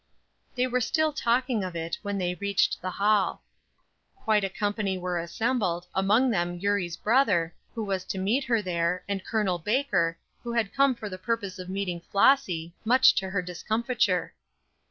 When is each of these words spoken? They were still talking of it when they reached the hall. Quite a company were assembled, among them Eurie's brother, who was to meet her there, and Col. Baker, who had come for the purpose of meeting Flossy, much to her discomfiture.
They 0.55 0.65
were 0.65 0.81
still 0.81 1.13
talking 1.13 1.63
of 1.63 1.75
it 1.75 1.99
when 2.01 2.17
they 2.17 2.33
reached 2.33 2.81
the 2.81 2.89
hall. 2.89 3.43
Quite 4.15 4.43
a 4.43 4.49
company 4.49 4.97
were 4.97 5.19
assembled, 5.19 5.85
among 5.93 6.31
them 6.31 6.55
Eurie's 6.57 6.97
brother, 6.97 7.53
who 7.75 7.83
was 7.83 8.03
to 8.05 8.17
meet 8.17 8.45
her 8.45 8.63
there, 8.63 9.03
and 9.07 9.23
Col. 9.23 9.59
Baker, 9.59 10.17
who 10.41 10.53
had 10.53 10.73
come 10.73 10.95
for 10.95 11.07
the 11.07 11.19
purpose 11.19 11.59
of 11.59 11.69
meeting 11.69 12.01
Flossy, 12.11 12.73
much 12.83 13.13
to 13.13 13.29
her 13.29 13.43
discomfiture. 13.43 14.33